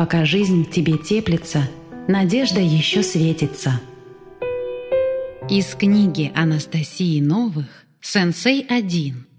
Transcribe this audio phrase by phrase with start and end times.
[0.00, 1.68] Пока жизнь в тебе теплится,
[2.08, 3.82] надежда еще светится.
[5.50, 7.66] Из книги Анастасии Новых
[8.00, 9.29] «Сенсей 1»